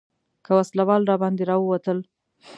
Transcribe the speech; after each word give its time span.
که 0.45 0.51
وسله 0.57 0.83
وال 0.87 1.03
راباندې 1.11 1.43
راووتل. 1.49 1.97